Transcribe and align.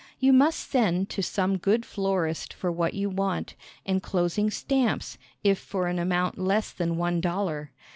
You 0.19 0.33
must 0.33 0.71
send 0.71 1.11
to 1.11 1.21
some 1.21 1.59
good 1.59 1.85
florist 1.85 2.55
for 2.55 2.71
what 2.71 2.95
you 2.95 3.07
want, 3.07 3.53
enclosing 3.85 4.49
stamps, 4.49 5.19
if 5.43 5.59
for 5.59 5.85
an 5.85 5.99
amount 5.99 6.39
less 6.39 6.71
than 6.71 6.97
one 6.97 7.21
dollar. 7.21 7.69